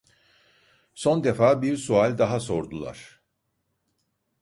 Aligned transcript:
Son 1.01 1.21
defa 1.27 1.51
bir 1.65 1.77
sual 1.83 2.17
daha 2.23 2.39
sordular. 2.49 2.99